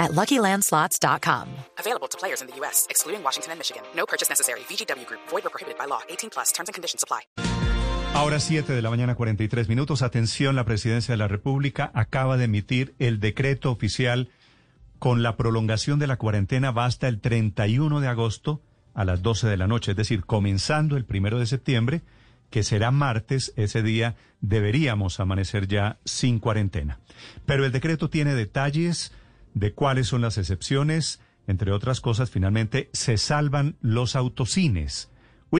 [0.00, 1.46] at LuckyLandSlots.com.
[1.78, 3.82] Available to players in the U.S., excluding Washington and Michigan.
[3.94, 4.60] No purchase necessary.
[4.68, 5.20] VGW Group.
[5.28, 6.00] Void or prohibited by law.
[6.08, 6.50] 18 plus.
[6.52, 7.28] Terms and conditions apply.
[8.12, 10.02] Ahora 7 de la mañana 43 minutos.
[10.02, 14.30] Atención, la Presidencia de la República acaba de emitir el decreto oficial
[15.00, 18.60] con la prolongación de la cuarentena va hasta el 31 de agosto
[18.94, 22.02] a las 12 de la noche, es decir, comenzando el primero de septiembre,
[22.50, 26.98] que será martes, ese día deberíamos amanecer ya sin cuarentena.
[27.46, 29.12] Pero el decreto tiene detalles
[29.54, 35.08] de cuáles son las excepciones, entre otras cosas, finalmente se salvan los autocines.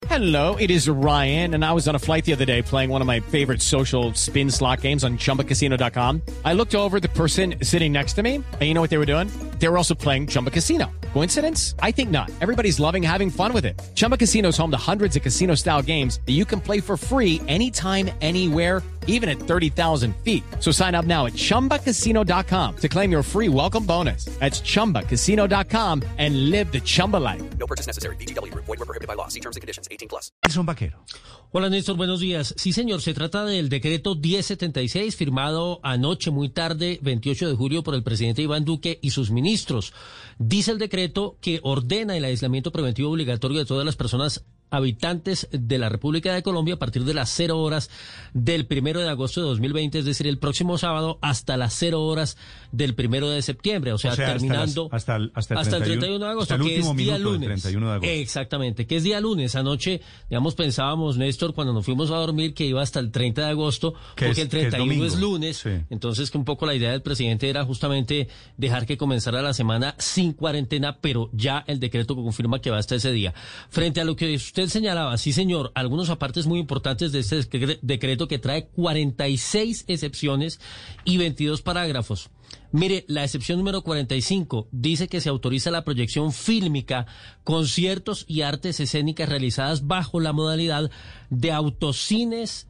[0.06, 3.00] Hello, it is Ryan, and I was on a flight the other day playing one
[3.00, 6.22] of my favorite social spin slot games on chumbacasino.com.
[6.44, 9.06] I looked over the person sitting next to me, and you know what they were
[9.06, 9.28] doing?
[9.58, 10.90] They were also playing Chumba Casino.
[11.12, 11.74] Coincidence?
[11.80, 12.30] I think not.
[12.40, 13.80] Everybody's loving having fun with it.
[13.96, 16.96] Chumba Casino is home to hundreds of casino style games that you can play for
[16.96, 20.42] free anytime, anywhere, even at 30,000 feet.
[20.58, 24.24] So sign up now at chumbacasino.com to claim your free welcome bonus.
[24.40, 27.42] That's chumbacasino.com and live the Chumba life.
[27.58, 28.16] No purchase necessary.
[28.16, 28.64] VGW Group.
[28.64, 29.28] Void were prohibited by law.
[29.28, 29.86] See terms and conditions.
[29.90, 30.32] 18 plus.
[30.48, 31.04] Son Vaquero.
[31.52, 32.54] Hola Néstor, buenos días.
[32.56, 37.96] Sí señor, se trata del decreto 1076 firmado anoche muy tarde, 28 de julio, por
[37.96, 39.92] el presidente Iván Duque y sus ministros.
[40.38, 45.78] Dice el decreto que ordena el aislamiento preventivo obligatorio de todas las personas habitantes de
[45.78, 47.90] la República de Colombia a partir de las cero horas
[48.34, 52.36] del primero de agosto de 2020, es decir, el próximo sábado hasta las cero horas
[52.72, 55.58] del primero de septiembre, o sea, O sea, hasta terminando las- hasta el- hasta el
[55.60, 57.46] el 31 31 de agosto, hasta el que es día lunes.
[57.48, 58.10] 31 de agosto.
[58.12, 59.54] Exactamente, que es día lunes.
[59.56, 63.50] Anoche, digamos, pensábamos, Néstor, cuando nos fuimos a dormir, que iba hasta el 30 de
[63.50, 65.32] agosto, Que porque es- el que es 31 es, domingo.
[65.32, 65.56] lunes.
[65.56, 65.70] Sí.
[65.90, 69.94] Entonces, que un poco la idea del presidente era justamente dejar que comenzara la semana
[69.98, 73.34] sin cuarentena, pero ya el decreto confirma que va hasta ese día.
[73.68, 77.78] Frente a lo que usted señalaba, sí señor, algunos apartes muy importantes de este decre-
[77.80, 80.60] decreto que trae 46 excepciones
[81.04, 82.30] y 22 parágrafos.
[82.72, 87.06] Mire, la excepción número 45 dice que se autoriza la proyección fílmica,
[87.44, 90.90] conciertos y artes escénicas realizadas bajo la modalidad
[91.30, 92.66] de autocines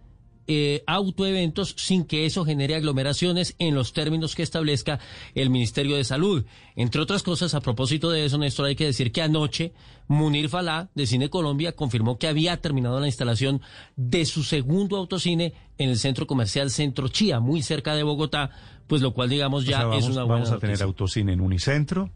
[0.53, 4.99] eh, autoeventos sin que eso genere aglomeraciones en los términos que establezca
[5.37, 6.45] el Ministerio de Salud.
[6.75, 9.73] Entre otras cosas, a propósito de eso, Néstor, hay que decir que anoche
[10.09, 13.63] Munir Falá, de Cine Colombia, confirmó que había terminado la instalación
[13.95, 18.51] de su segundo autocine en el centro comercial Centro Chía, muy cerca de Bogotá,
[18.89, 20.87] pues lo cual, digamos, O ya sea, vamos, es una buena vamos a tener noticia.
[20.87, 22.11] autocine en Unicentro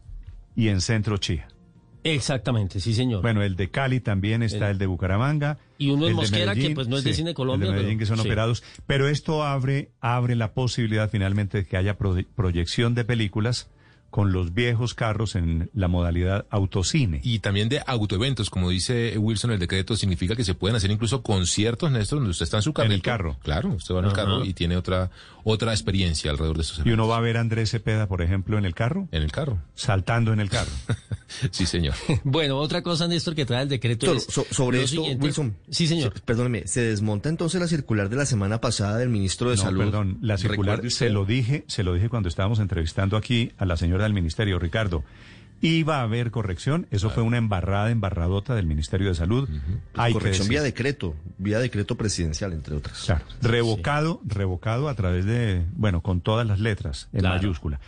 [0.57, 1.47] y en Centro Chía.
[2.07, 3.23] Exactamente, sí, señor.
[3.23, 5.57] Bueno, el de Cali también está, el, de Bucaramanga.
[5.79, 7.77] Y uno en el de Mosquera, que, pues, no es de Cine Colombia, El de
[7.81, 8.27] Medellín, pero- que son sí.
[8.27, 8.63] operados.
[8.85, 13.69] Pero esto abre, abre la posibilidad finalmente de que haya pro- proyección de películas
[14.15, 17.19] con los viejos carros en la modalidad autocine.
[17.21, 21.21] Y también de autoeventos, como dice Wilson, el decreto significa que se pueden hacer incluso
[21.21, 22.93] conciertos, Néstor, donde usted está en su carro.
[22.93, 23.37] el carro.
[23.43, 25.11] Claro, usted va en el carro y tiene otra
[25.47, 26.93] otra experiencia alrededor de estos y eventos.
[27.03, 29.59] uno va a ver a Andrés Cepeda, por ejemplo, en el carro, En el carro.
[29.75, 30.71] saltando en el carro.
[31.51, 31.95] Sí, señor.
[32.23, 35.23] Bueno, otra cosa, Néstor, que trae el decreto Doctor, es so- sobre esto, siguiente.
[35.25, 35.57] Wilson.
[35.69, 36.13] Sí, señor.
[36.13, 39.61] se- perdóneme, ¿se desmonta entonces la circular de la semana pasada del ministro de No,
[39.63, 39.79] Salud?
[39.83, 43.65] perdón, la circular ¿Recuerde se lo dije, se lo dije cuando estábamos entrevistando aquí a
[43.65, 45.03] la señora del ministerio, Ricardo.
[45.61, 49.49] Iba a haber corrección, eso fue una embarrada, embarradota del Ministerio de Salud.
[49.95, 53.03] Hay Corrección vía decreto, vía decreto presidencial, entre otras.
[53.05, 57.35] Claro, revocado, revocado a través de, bueno, con todas las letras en Claro.
[57.37, 57.79] mayúscula.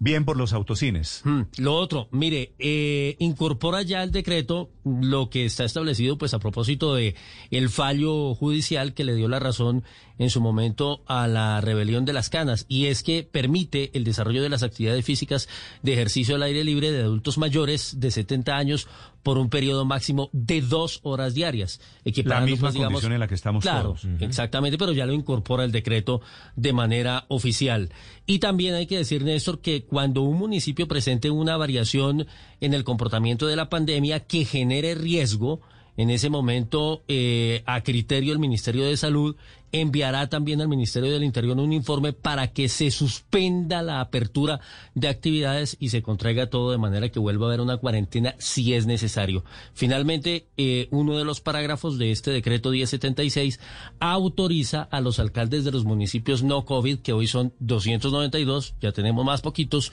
[0.00, 1.22] Bien por los autocines.
[1.24, 6.38] Mm, Lo otro, mire, eh, incorpora ya el decreto lo que está establecido, pues a
[6.38, 7.14] propósito de
[7.50, 9.82] el fallo judicial que le dio la razón
[10.18, 14.42] en su momento a la rebelión de las canas, y es que permite el desarrollo
[14.42, 15.48] de las actividades físicas
[15.82, 18.88] de ejercicio al aire libre de adultos mayores de 70 años
[19.22, 21.80] por un periodo máximo de dos horas diarias.
[22.04, 24.06] equiparando, misma pues, digamos- condición en la que estamos claro, todos.
[24.20, 26.20] Exactamente, pero ya lo incorpora el decreto
[26.56, 27.90] de manera oficial.
[28.26, 32.26] Y también hay que decir, Néstor, que cuando un municipio presente una variación
[32.60, 35.60] en el comportamiento de la pandemia que genere riesgo,
[35.98, 39.34] en ese momento, eh, a criterio del Ministerio de Salud,
[39.72, 44.60] enviará también al Ministerio del Interior un informe para que se suspenda la apertura
[44.94, 48.74] de actividades y se contraiga todo de manera que vuelva a haber una cuarentena si
[48.74, 49.44] es necesario.
[49.74, 53.58] Finalmente, eh, uno de los parágrafos de este decreto 1076
[53.98, 59.24] autoriza a los alcaldes de los municipios no COVID, que hoy son 292, ya tenemos
[59.24, 59.92] más poquitos,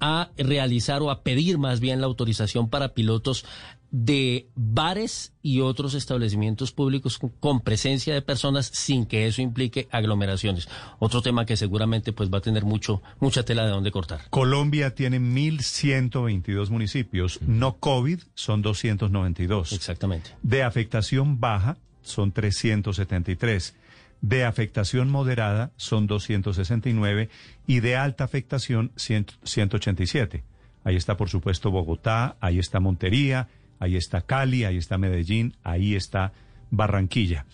[0.00, 3.44] a realizar o a pedir más bien la autorización para pilotos
[3.92, 10.66] de bares y otros establecimientos públicos con, presencia de personas sin que eso implique aglomeraciones.
[10.98, 14.22] Otro tema que seguramente pues va a tener mucho mucha tela de donde cortar.
[14.30, 17.38] Colombia tiene 1.122 municipios.
[17.42, 19.72] No COVID son 292.
[19.74, 20.30] Exactamente.
[20.42, 23.74] De afectación baja son 373.
[24.22, 27.28] De afectación moderada son 269
[27.66, 30.44] y de alta afectación 100 187.
[30.84, 33.48] Ahí está, por supuesto, Bogotá, ahí está Montería,
[33.82, 36.32] ahí está Cali, ahí está Medellín, ahí está
[36.70, 37.46] Barranquilla.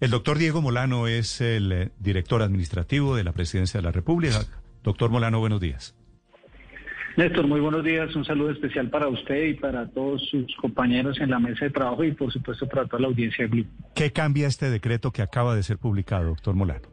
[0.00, 4.40] El doctor Diego Molano es el eh, director administrativo de la Presidencia de la República.
[4.82, 5.94] Doctor Molano, buenos días.
[7.18, 8.14] Néstor, muy buenos días.
[8.16, 12.04] Un saludo especial para usted y para todos sus compañeros en la mesa de trabajo
[12.04, 13.66] y, por supuesto, para toda la audiencia de Blue.
[13.94, 16.88] ¿Qué cambia este decreto que acaba de ser publicado, doctor Molano?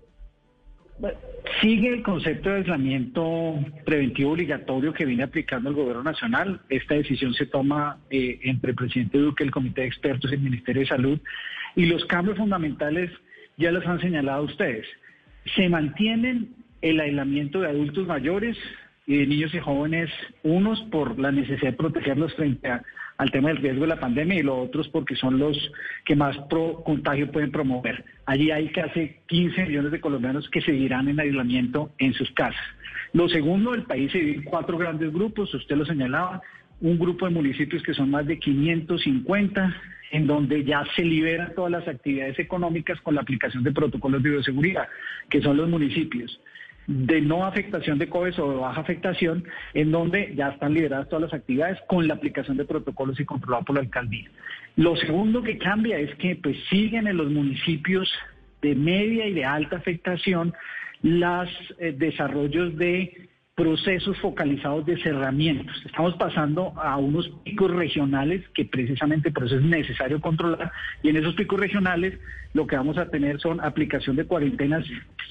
[1.65, 6.61] Sigue el concepto de aislamiento preventivo obligatorio que viene aplicando el gobierno nacional.
[6.69, 10.41] Esta decisión se toma eh, entre el presidente Duque, el comité de expertos y el
[10.41, 11.19] Ministerio de Salud.
[11.75, 13.09] Y los cambios fundamentales
[13.57, 14.85] ya los han señalado ustedes.
[15.55, 16.53] Se mantienen
[16.83, 18.55] el aislamiento de adultos mayores
[19.07, 20.11] y de niños y jóvenes,
[20.43, 22.83] unos por la necesidad de protegerlos frente a,
[23.17, 25.57] al tema del riesgo de la pandemia y los otros porque son los
[26.03, 28.03] que más pro contagio pueden promover.
[28.25, 32.61] Allí hay casi 15 millones de colombianos que seguirán en aislamiento en sus casas.
[33.13, 36.41] Lo segundo, el país se divide en cuatro grandes grupos, usted lo señalaba,
[36.81, 39.75] un grupo de municipios que son más de 550,
[40.11, 44.31] en donde ya se liberan todas las actividades económicas con la aplicación de protocolos de
[44.31, 44.87] bioseguridad,
[45.29, 46.39] que son los municipios
[46.87, 49.43] de no afectación de COVID o de baja afectación,
[49.73, 53.65] en donde ya están liberadas todas las actividades con la aplicación de protocolos y controlado
[53.65, 54.29] por la alcaldía.
[54.75, 58.11] Lo segundo que cambia es que pues siguen en los municipios
[58.61, 60.53] de media y de alta afectación
[61.01, 61.49] los
[61.79, 65.81] desarrollos de procesos focalizados de cerramientos.
[65.85, 71.15] Estamos pasando a unos picos regionales que precisamente por eso es necesario controlar y en
[71.15, 72.19] esos picos regionales
[72.53, 74.85] lo que vamos a tener son aplicación de cuarentenas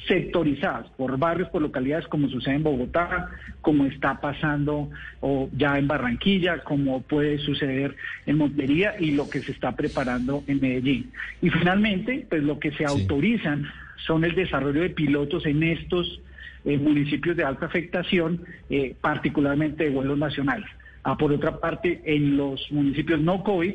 [0.08, 3.28] sectorizadas por barrios, por localidades como sucede en Bogotá,
[3.60, 4.88] como está pasando
[5.20, 7.94] o ya en Barranquilla, como puede suceder
[8.24, 11.12] en Montería y lo que se está preparando en Medellín.
[11.42, 13.66] Y finalmente, pues lo que se autorizan
[14.06, 16.20] son el desarrollo de pilotos en estos
[16.64, 20.66] en municipios de alta afectación, eh, particularmente de vuelos nacionales.
[21.02, 23.74] Ah, por otra parte, en los municipios no COVID,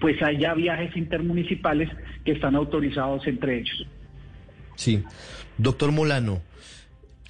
[0.00, 1.88] pues hay ya viajes intermunicipales
[2.24, 3.86] que están autorizados entre ellos.
[4.74, 5.04] Sí.
[5.56, 6.42] Doctor Molano,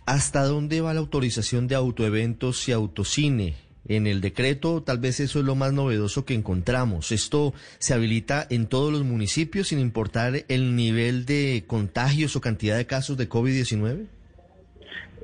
[0.06, 3.56] ¿hasta dónde va la autorización de autoeventos y autocine?
[3.86, 7.12] En el decreto, tal vez eso es lo más novedoso que encontramos.
[7.12, 12.76] ¿Esto se habilita en todos los municipios sin importar el nivel de contagios o cantidad
[12.76, 14.06] de casos de COVID-19?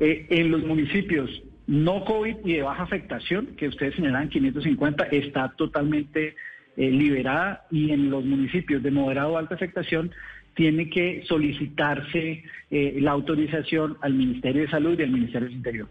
[0.00, 1.30] Eh, en los municipios
[1.66, 6.34] no COVID y de baja afectación, que ustedes señalan 550, está totalmente
[6.76, 10.10] eh, liberada y en los municipios de moderado o alta afectación
[10.54, 15.88] tiene que solicitarse eh, la autorización al Ministerio de Salud y al Ministerio del Interior.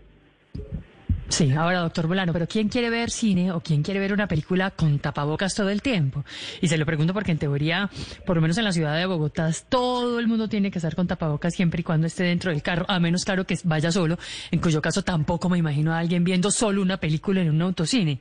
[1.29, 4.71] Sí, ahora, doctor Bolano, pero ¿quién quiere ver cine o quién quiere ver una película
[4.71, 6.25] con tapabocas todo el tiempo?
[6.59, 7.89] Y se lo pregunto porque en teoría,
[8.25, 11.07] por lo menos en la ciudad de Bogotá, todo el mundo tiene que estar con
[11.07, 14.17] tapabocas siempre y cuando esté dentro del carro, a menos claro que vaya solo,
[14.49, 18.19] en cuyo caso tampoco me imagino a alguien viendo solo una película en un autocine.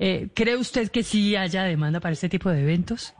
[0.00, 3.14] Eh, ¿Cree usted que sí haya demanda para este tipo de eventos?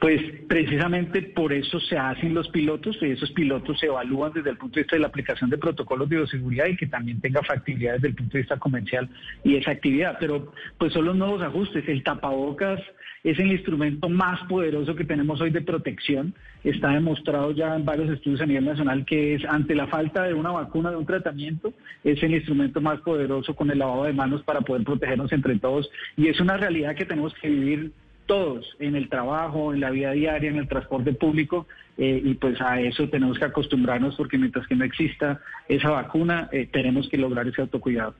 [0.00, 4.56] Pues precisamente por eso se hacen los pilotos y esos pilotos se evalúan desde el
[4.56, 7.94] punto de vista de la aplicación de protocolos de bioseguridad y que también tenga factibilidad
[7.94, 9.08] desde el punto de vista comercial
[9.42, 10.16] y esa actividad.
[10.20, 11.88] Pero pues son los nuevos ajustes.
[11.88, 12.80] El tapabocas
[13.24, 16.32] es el instrumento más poderoso que tenemos hoy de protección.
[16.62, 20.34] Está demostrado ya en varios estudios a nivel nacional que es ante la falta de
[20.34, 21.72] una vacuna, de un tratamiento,
[22.04, 25.90] es el instrumento más poderoso con el lavado de manos para poder protegernos entre todos.
[26.16, 27.92] Y es una realidad que tenemos que vivir
[28.28, 31.66] todos, en el trabajo, en la vida diaria, en el transporte público,
[31.96, 36.48] eh, y pues a eso tenemos que acostumbrarnos porque mientras que no exista esa vacuna,
[36.52, 38.14] eh, tenemos que lograr ese autocuidado.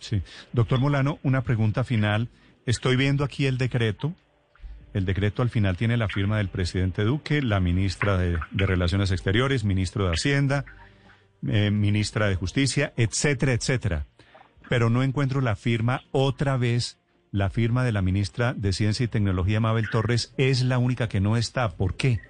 [0.00, 0.22] Sí.
[0.52, 2.28] Doctor Molano, una pregunta final.
[2.66, 4.14] Estoy viendo aquí el decreto.
[4.94, 9.62] El decreto al final tiene la firma del presidente Duque, la ministra de, Relaciones Exteriores,
[9.62, 10.64] ministro de Hacienda,
[11.46, 14.06] eh, ministra de Justicia, etcétera, etcétera.
[14.68, 16.99] Pero no encuentro la firma otra vez
[17.32, 21.20] la firma de la ministra de Ciencia y Tecnología, Mabel Torres, es la única que
[21.20, 21.70] no está.
[21.70, 22.20] ¿Por qué?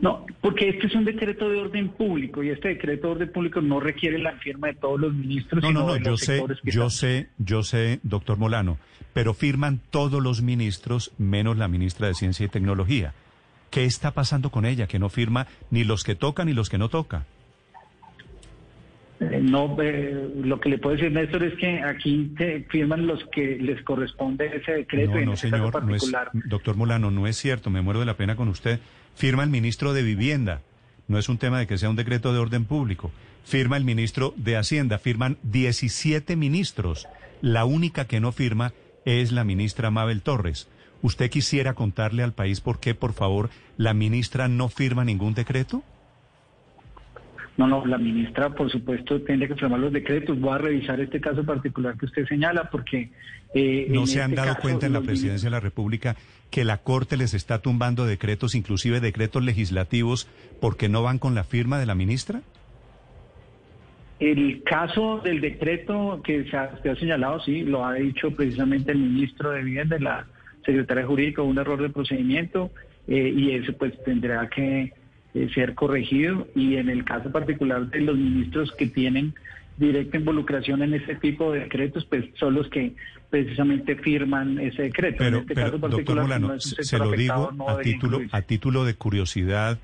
[0.00, 3.60] No, porque este es un decreto de orden público y este decreto de orden público
[3.60, 5.62] no requiere la firma de todos los ministros.
[5.62, 8.78] No, sino no, no, de yo sé, yo sé, yo sé, doctor Molano,
[9.12, 13.14] pero firman todos los ministros menos la ministra de Ciencia y Tecnología.
[13.70, 14.88] ¿Qué está pasando con ella?
[14.88, 17.24] Que no firma ni los que toca ni los que no toca.
[19.30, 22.34] Eh, no, eh, lo que le puedo decir, Néstor, es que aquí
[22.68, 25.12] firman los que les corresponde ese decreto.
[25.12, 27.70] No, y en no, este caso señor, no es, particular, doctor Molano, no es cierto,
[27.70, 28.80] me muero de la pena con usted.
[29.14, 30.62] Firma el ministro de Vivienda,
[31.08, 33.10] no es un tema de que sea un decreto de orden público.
[33.44, 37.06] Firma el ministro de Hacienda, firman 17 ministros.
[37.40, 38.72] La única que no firma
[39.04, 40.68] es la ministra Mabel Torres.
[41.02, 45.82] ¿Usted quisiera contarle al país por qué, por favor, la ministra no firma ningún decreto?
[47.56, 50.40] No, no, la ministra, por supuesto, tiene que firmar los decretos.
[50.40, 53.10] Voy a revisar este caso particular que usted señala, porque...
[53.54, 56.16] eh, ¿No se han este dado caso, cuenta en la presidencia de la República
[56.50, 60.28] que la Corte les está tumbando decretos, inclusive decretos legislativos,
[60.60, 62.40] porque no van con la firma de la ministra?
[64.18, 68.92] El caso del decreto que se ha, se ha señalado, sí, lo ha dicho precisamente
[68.92, 70.26] el ministro de Vivienda, la
[70.64, 72.70] secretaria jurídica, un error de procedimiento,
[73.08, 74.92] eh, y eso pues tendrá que
[75.34, 76.46] eh, ser corregido.
[76.54, 79.34] Y en el caso particular de los ministros que tienen
[79.76, 82.92] directa involucración en este tipo de decretos, pues son los que
[83.30, 85.18] precisamente firman ese decreto.
[85.18, 87.68] Pero, en este pero caso doctor particular, Molano, no es un se lo digo no
[87.68, 88.36] a título, incluirse.
[88.36, 89.78] a título de curiosidad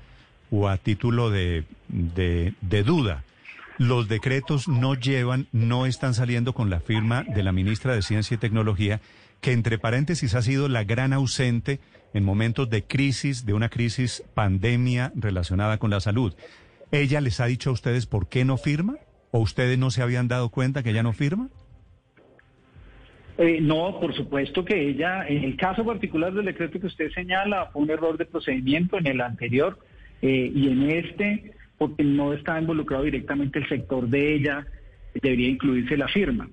[0.51, 3.23] o a título de, de, de duda.
[3.79, 8.35] Los decretos no llevan, no están saliendo con la firma de la ministra de Ciencia
[8.35, 8.99] y Tecnología,
[9.41, 11.79] que entre paréntesis ha sido la gran ausente
[12.13, 16.33] en momentos de crisis, de una crisis pandemia relacionada con la salud.
[16.91, 18.97] ¿Ella les ha dicho a ustedes por qué no firma?
[19.31, 21.49] ¿O ustedes no se habían dado cuenta que ella no firma?
[23.37, 27.67] Eh, no, por supuesto que ella, en el caso particular del decreto que usted señala,
[27.67, 29.79] fue un error de procedimiento en el anterior
[30.21, 34.67] eh, y en este, porque no está involucrado directamente el sector de ella,
[35.13, 36.49] debería incluirse la firma.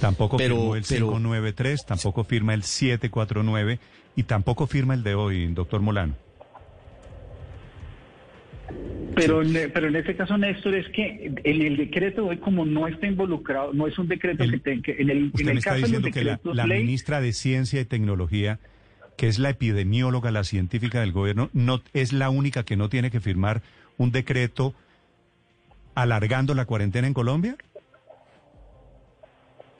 [0.00, 3.78] Tampoco Pero- firmó el pero- 593, tampoco firma el 749
[4.14, 6.14] y tampoco firma el de hoy, doctor Molano.
[9.14, 12.66] Pero, en- pero en este caso, Néstor, es que en el decreto de hoy, como
[12.66, 15.46] no está involucrado, no es un decreto El- que tenga que, en el, Usted en
[15.46, 18.58] me el está caso diciendo que la, decretos la ley, ministra de Ciencia y Tecnología,
[19.16, 23.10] que es la epidemióloga, la científica del gobierno, no es la única que no tiene
[23.10, 23.62] que firmar
[23.96, 24.74] un decreto
[25.94, 27.56] alargando la cuarentena en Colombia.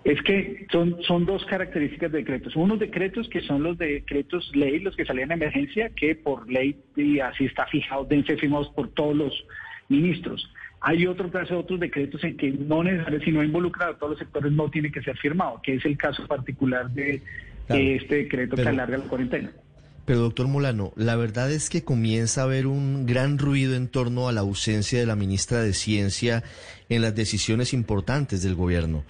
[0.07, 2.55] Es que son, son dos características de decretos.
[2.55, 6.77] Unos decretos que son los decretos ley, los que salían en emergencia, que por ley
[6.95, 9.33] y así está fijado, deben ser firmados por todos los
[9.89, 10.49] ministros.
[10.81, 14.19] Hay otro caso, otros decretos en que no necesariamente, si no involucra a todos los
[14.21, 17.21] sectores, no tiene que ser firmado, que es el caso particular de
[17.67, 19.51] Claro, de este decreto que pero- alarga la cuarentena.
[20.05, 24.29] Pero doctor Molano, la verdad es que comienza a haber un gran ruido en torno
[24.29, 26.45] a la ausencia de la ministra de Ciencia
[26.89, 29.03] en las decisiones importantes del gobierno.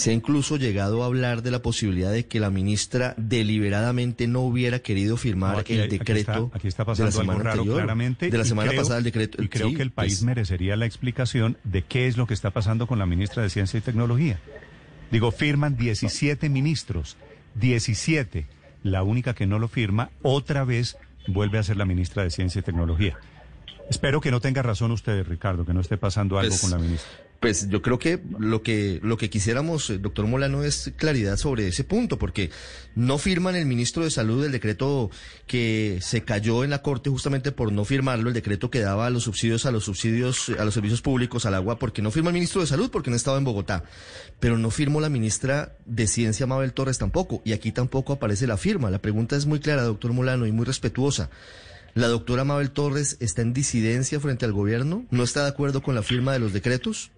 [0.00, 4.40] Se ha incluso llegado a hablar de la posibilidad de que la ministra deliberadamente no
[4.40, 7.20] hubiera querido firmar No, aquí el aquí decreto está, aquí está de la pasando algo
[7.20, 8.30] semana raro anterior, claramente.
[8.30, 9.42] de la semana creo- pasada el decreto.
[9.42, 12.32] Y creo Sí, que el país pues, merecería la explicación de qué es lo que
[12.34, 14.40] está pasando con la ministra de Ciencia y Tecnología.
[15.10, 17.16] Digo, firman 17 ministros,
[17.56, 18.46] 17.
[18.82, 22.60] La única que no lo firma, otra vez vuelve a ser la ministra de Ciencia
[22.60, 23.18] y Tecnología.
[23.90, 26.78] Espero que no tenga razón usted, Ricardo, que no esté pasando algo Pues, con la
[26.78, 27.10] ministra.
[27.40, 31.66] Pues yo creo que lo que lo que quisiéramos, eh, doctor Molano, es claridad sobre
[31.66, 32.50] ese punto, porque
[32.94, 35.10] no firman el ministro de Salud el decreto
[35.46, 39.24] que se cayó en la Corte justamente por no firmarlo, el decreto que daba los
[39.24, 42.60] subsidios a los subsidios, a los servicios públicos, al agua, porque no firma el ministro
[42.60, 43.82] de Salud, porque no estaba en Bogotá.
[44.38, 47.42] Pero no firmó la ministra de Ciencia, Mabel Torres, tampoco.
[47.44, 48.90] Y aquí tampoco aparece la firma.
[48.90, 51.30] La pregunta es muy clara, doctor Molano, y muy respetuosa.
[51.94, 55.04] ¿La doctora Mabel Torres está en disidencia frente al gobierno?
[55.10, 57.10] ¿No está de acuerdo con la firma de los decretos?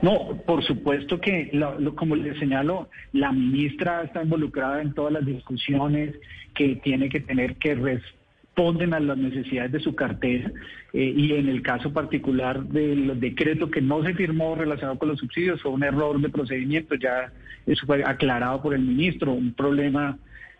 [0.00, 5.12] No, por supuesto que, lo- lo- como le señalo, la ministra está involucrada en todas
[5.12, 6.14] las discusiones
[6.54, 10.52] que tiene que tener que responden a las necesidades de su cartera
[10.92, 15.18] eh, y en el caso particular del decreto que no se firmó relacionado con los
[15.18, 17.32] subsidios fue un error de procedimiento, ya
[17.66, 20.16] eso fue aclarado por el ministro, un problema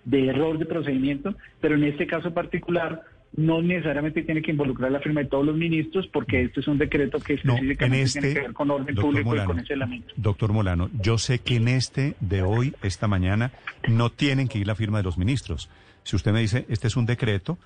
[0.09, 3.03] de error de procedimiento, pero en este caso particular
[3.37, 6.79] no necesariamente tiene que involucrar la firma de todos los ministros porque este es un
[6.79, 9.51] decreto que No, en específicamente tiene este, que ver con orden doctor público y Molano,
[9.51, 10.15] con ese elemento.
[10.17, 13.53] doctor Molano, yo sé que en este de hoy, esta mañana,
[13.87, 15.69] no tienen que ir la firma de los ministros.
[16.05, 17.59] Si usted me dice, este es un decreto,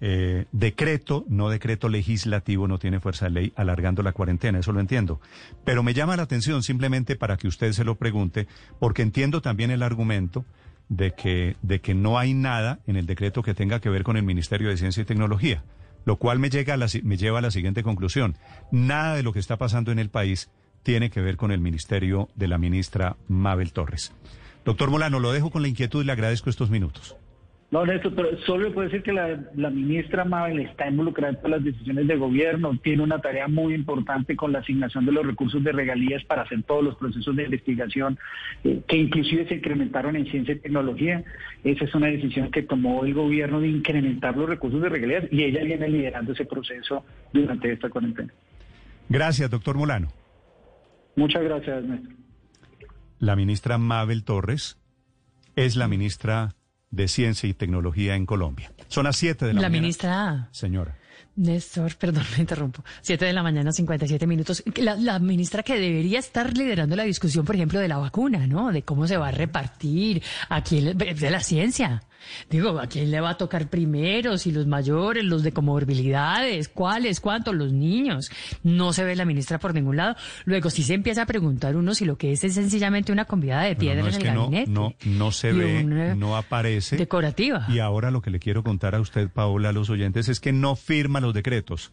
[0.00, 4.78] eh, decreto, no decreto legislativo, no tiene fuerza de ley, alargando la cuarentena, eso lo
[4.78, 5.20] entiendo.
[5.64, 8.46] Pero me llama la atención simplemente para que usted se lo pregunte,
[8.78, 10.44] porque entiendo también el argumento
[10.90, 14.18] de que, de que no hay nada en el decreto que tenga que ver con
[14.18, 15.62] el Ministerio de Ciencia y Tecnología,
[16.04, 18.36] lo cual me, llega a la me lleva a la siguiente conclusión.
[18.72, 20.50] Nada de lo que está pasando en el país
[20.82, 24.12] tiene que ver con el ministerio de la ministra Mabel Torres.
[24.64, 27.16] Doctor Molano, lo dejo con la inquietud y le agradezco estos minutos.
[27.70, 31.36] No, Néstor, pero solo le puedo decir que la, la ministra Mabel está involucrada en
[31.36, 35.24] todas las decisiones de gobierno, tiene una tarea muy importante con la asignación de los
[35.24, 38.18] recursos de regalías para hacer todos los procesos de investigación,
[38.64, 41.22] eh, que inclusive se incrementaron en ciencia y tecnología.
[41.62, 45.44] Esa es una decisión que tomó el gobierno de incrementar los recursos de regalías y
[45.44, 48.32] ella viene liderando ese proceso durante esta cuarentena.
[49.08, 50.08] Gracias, doctor Molano.
[51.14, 52.14] Muchas gracias, Néstor.
[53.20, 54.76] La ministra Mabel Torres
[55.54, 56.56] es la ministra
[56.90, 58.72] de Ciencia y Tecnología en Colombia.
[58.88, 59.80] Son las 7 de la, La mañana.
[59.82, 60.96] ministra Señora.
[61.36, 62.82] Néstor, perdón, me interrumpo.
[63.00, 64.62] Siete de la mañana, 57 minutos.
[64.76, 68.72] La, la ministra que debería estar liderando la discusión, por ejemplo, de la vacuna, ¿no?
[68.72, 72.02] De cómo se va a repartir, a quién, le- de la ciencia.
[72.48, 74.38] Digo, ¿a quién le va a tocar primero?
[74.38, 78.30] Si los mayores, los de comorbilidades, cuáles, cuántos, los niños.
[78.62, 80.16] No se ve la ministra por ningún lado.
[80.44, 83.64] Luego, si se empieza a preguntar uno si lo que es es sencillamente una convidada
[83.64, 84.70] de piedra no, no, en que el no, gabinete.
[84.70, 86.96] no, no se Y ve, una no aparece.
[86.96, 87.66] Decorativa.
[87.68, 90.52] Y ahora lo que le quiero contar a usted, Paola, a los oyentes, es que
[90.52, 91.92] no firma los decretos.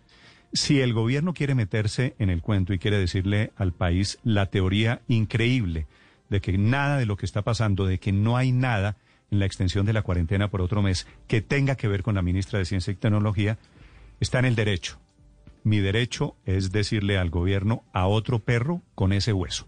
[0.54, 5.02] Si el gobierno quiere meterse en el cuento y quiere decirle al país la teoría
[5.08, 5.88] increíble
[6.30, 8.96] de que nada de lo que está pasando, de que no hay nada
[9.32, 12.22] en la extensión de la cuarentena por otro mes que tenga que ver con la
[12.22, 13.58] ministra de Ciencia y Tecnología,
[14.20, 15.00] está en el derecho.
[15.64, 19.68] Mi derecho es decirle al gobierno a otro perro con ese hueso.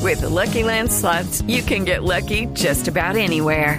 [0.00, 3.78] With the Lucky Land slots, you can get lucky just about anywhere.